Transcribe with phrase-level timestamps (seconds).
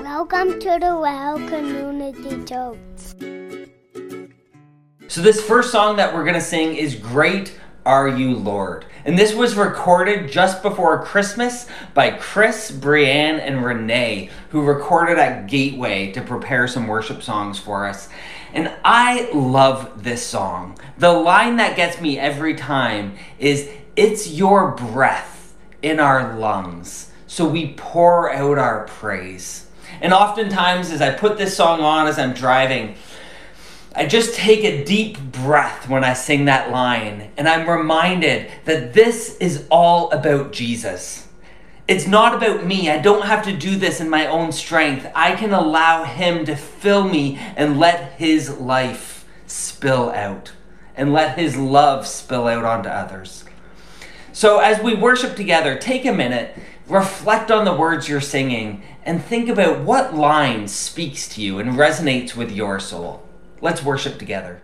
[0.00, 2.78] Welcome to the Well Community Church.
[5.08, 8.86] So, this first song that we're going to sing is Great Are You, Lord.
[9.04, 15.48] And this was recorded just before Christmas by Chris, Brianne, and Renee, who recorded at
[15.48, 18.08] Gateway to prepare some worship songs for us.
[18.54, 20.78] And I love this song.
[20.96, 27.10] The line that gets me every time is It's your breath in our lungs.
[27.26, 29.66] So we pour out our praise.
[30.00, 32.96] And oftentimes, as I put this song on as I'm driving,
[33.94, 38.94] I just take a deep breath when I sing that line, and I'm reminded that
[38.94, 41.26] this is all about Jesus.
[41.88, 42.88] It's not about me.
[42.88, 45.10] I don't have to do this in my own strength.
[45.12, 50.52] I can allow Him to fill me and let His life spill out
[50.94, 53.44] and let His love spill out onto others.
[54.32, 56.56] So, as we worship together, take a minute,
[56.90, 61.70] reflect on the words you're singing, and think about what line speaks to you and
[61.70, 63.26] resonates with your soul.
[63.60, 64.62] Let's worship together.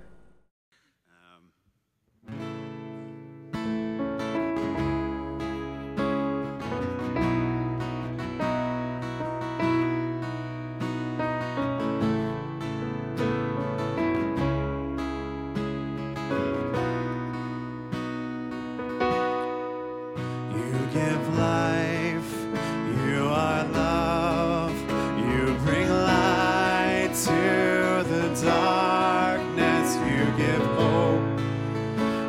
[30.36, 31.40] Give hope,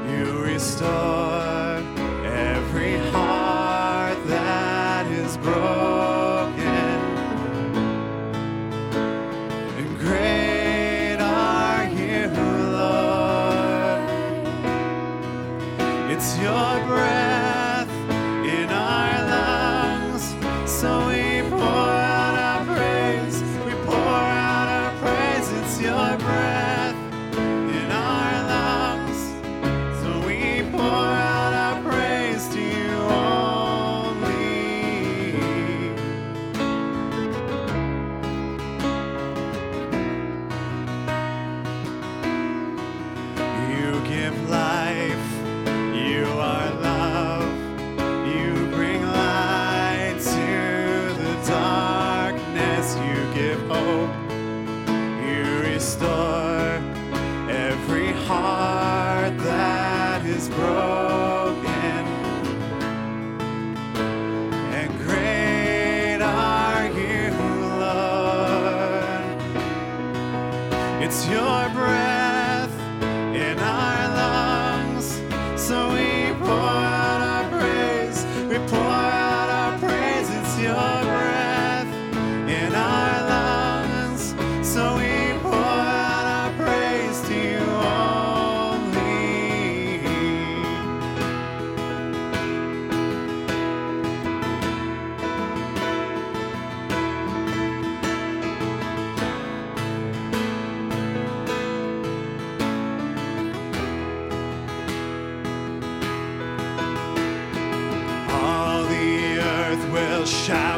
[0.10, 1.84] you restore
[2.26, 6.66] every heart that is broken.
[9.78, 12.28] And great are you,
[12.78, 14.10] Lord.
[16.10, 17.37] It's your breath
[60.58, 60.97] that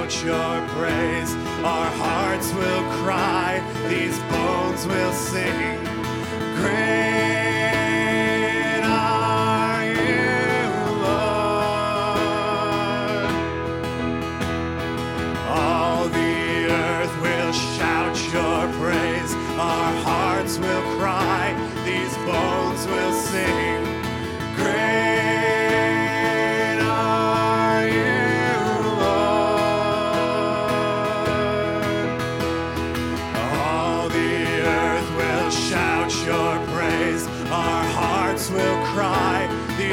[0.09, 1.33] shout your praise.
[1.63, 3.61] Our hearts will cry.
[3.89, 5.83] These bones will sing.
[6.55, 6.98] Great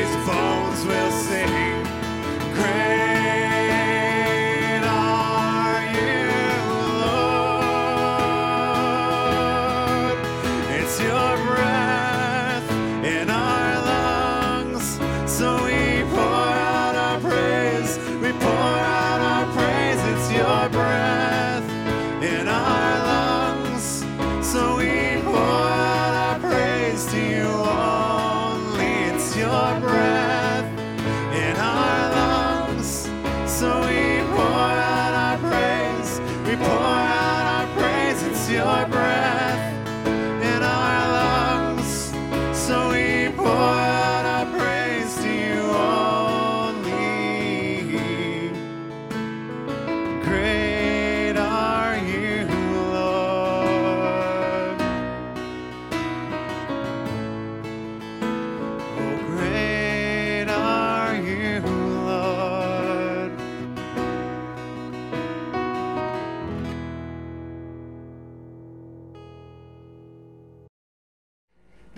[0.07, 1.36] These bones will sing.
[38.49, 39.06] Your breath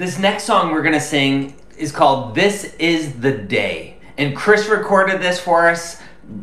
[0.09, 3.99] This next song we're to sing is called This Is the Day.
[4.17, 6.01] And Chris recorded this for us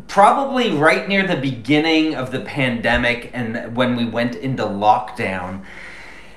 [0.08, 5.66] probably right near the beginning of the pandemic and when we went into lockdown.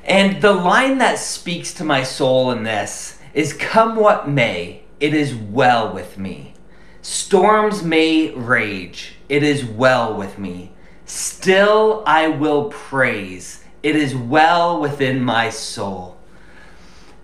[0.04, 5.12] And the line that speaks to my soul in this is Come what may, it
[5.12, 6.54] is well with me.
[7.02, 10.72] Storms may rage, it is well with me.
[11.04, 16.17] Still I will praise, it is well within my soul.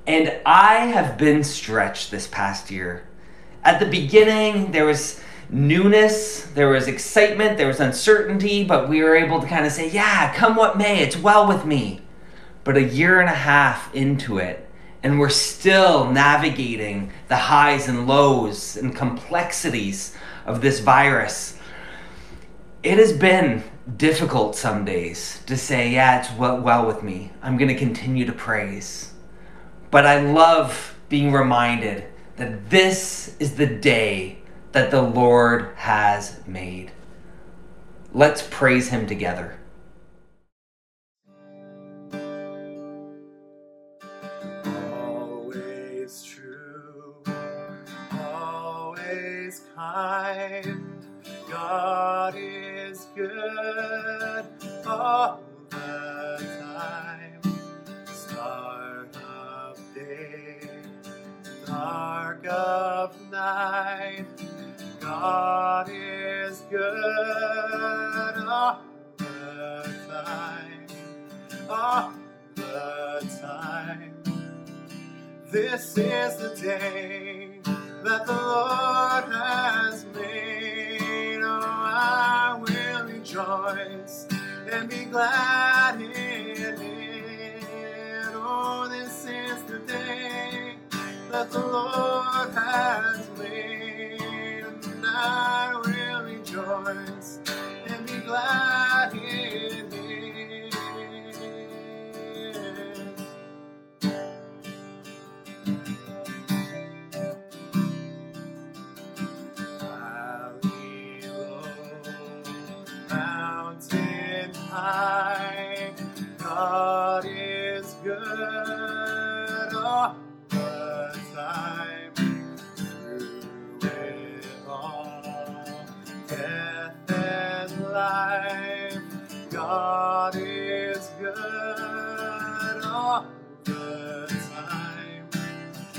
[0.07, 3.07] And I have been stretched this past year.
[3.63, 9.17] At the beginning, there was newness, there was excitement, there was uncertainty, but we were
[9.17, 12.03] able to kind of say, yeah, come what may, it's well with me.
[12.65, 14.69] But a year and a half into it,
[15.03, 20.15] and we're still navigating the highs and lows and complexities
[20.45, 21.59] of this virus.
[22.83, 23.65] It has been
[23.97, 27.33] difficult some days to say, yeah, it's well, with me.
[27.43, 29.14] I'm going to continue to praise.
[29.95, 34.39] But I love being reminded that this is the day
[34.73, 36.91] that the Lord has made.
[38.13, 39.57] Let's praise Him together.
[44.91, 47.15] Always true,
[48.21, 51.07] always kind.
[51.49, 54.45] God is good
[54.85, 55.41] all
[61.85, 64.25] dark of night.
[65.01, 68.81] God is good all
[69.19, 70.87] the time.
[71.69, 72.13] All
[72.55, 74.15] the time.
[75.51, 77.61] This is the day
[78.03, 81.43] that the Lord has made.
[81.43, 84.27] Oh, I will rejoice
[84.73, 86.24] and be glad in
[91.35, 92.04] that the Lord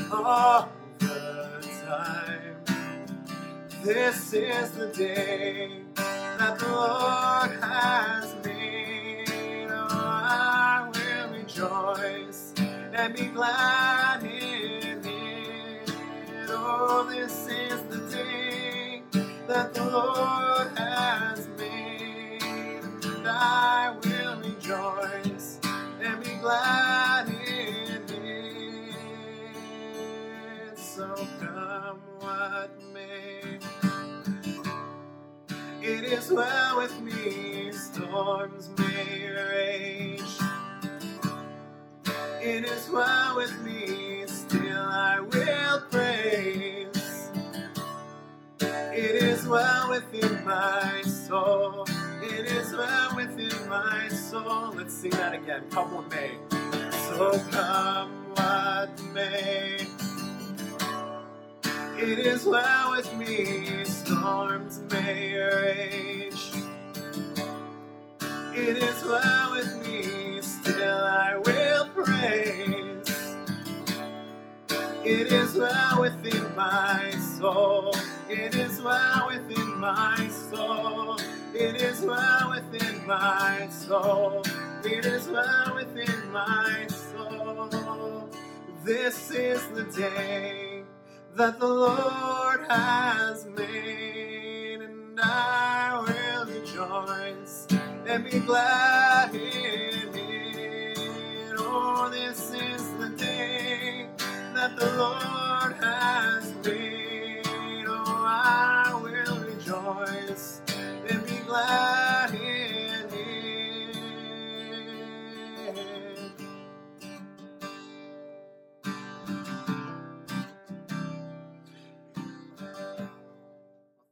[0.09, 0.67] The
[1.87, 2.55] time.
[3.83, 9.67] This is the day that the Lord has made.
[9.71, 12.53] Oh, I will rejoice
[12.93, 15.91] and be glad in it.
[16.49, 19.01] Oh, this is the day
[19.47, 20.54] that the Lord
[30.95, 33.59] So come what may.
[35.81, 40.21] It is well with me, storms may rage.
[42.41, 47.29] It is well with me, still I will praise.
[48.61, 51.85] It is well within my soul.
[52.21, 54.71] It is well within my soul.
[54.73, 55.65] Let's sing that again.
[55.71, 56.37] Come what may.
[57.09, 59.94] So come what may.
[61.97, 66.51] It is well with me, storms may rage.
[68.53, 73.37] It is well with me, still I will praise.
[75.05, 77.95] It is well within my soul.
[78.29, 81.17] It is well within my soul.
[81.53, 84.43] It is well within my soul.
[84.83, 88.29] It is well within my soul.
[88.83, 90.74] This is the day
[91.35, 97.67] that the Lord has made, and I will rejoice
[98.07, 101.55] and be glad in it.
[101.57, 104.07] Oh, this is the day
[104.53, 106.94] that the Lord has made.